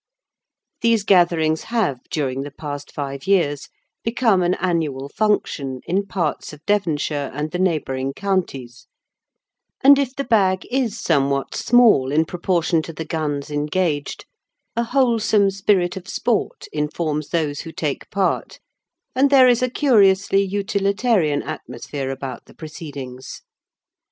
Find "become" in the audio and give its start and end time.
4.03-4.41